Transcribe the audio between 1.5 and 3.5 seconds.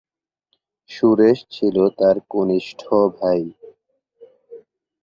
ছিল তাঁর কনিষ্ঠ ভাই।